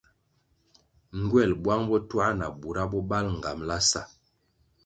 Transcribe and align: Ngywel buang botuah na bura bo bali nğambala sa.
Ngywel 1.19 1.51
buang 1.63 1.83
botuah 1.89 2.31
na 2.39 2.47
bura 2.59 2.83
bo 2.91 2.99
bali 3.09 3.29
nğambala 3.37 3.77
sa. 3.89 4.01